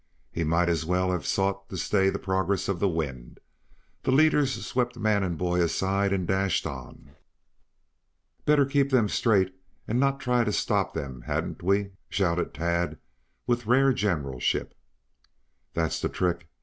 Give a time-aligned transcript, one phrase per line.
[0.31, 3.39] He might as well have sought to stay the progress of the wind.
[4.01, 7.11] The leaders swept man and boy aside and dashed on.
[8.43, 9.53] "Better keep them straight
[9.87, 12.97] and not try to stop them, hadn't we?" shouted Tad,
[13.45, 14.73] with rare generalship.
[15.75, 16.47] "That's the trick!